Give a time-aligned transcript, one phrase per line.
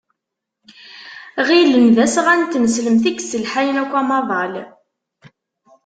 [1.47, 4.53] Ɣillen d asɣan n tneslemt i yesselḥawen akk amaḍal.